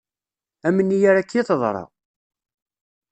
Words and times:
Amen-iyi 0.67 1.07
ar 1.11 1.17
akka 1.21 1.35
i 1.39 1.41
teḍra. 1.47 1.83